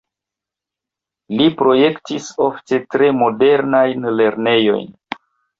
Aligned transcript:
Li 1.41 1.49
projektis 1.59 2.29
ofte 2.47 2.81
tre 2.95 3.13
modernajn 3.21 4.11
lernejojn. 4.23 4.91